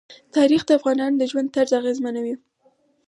تاریخ 0.35 0.61
د 0.65 0.69
افغانانو 0.79 1.15
د 1.19 1.23
ژوند 1.31 1.51
طرز 1.55 1.71
اغېزمنوي. 1.81 2.35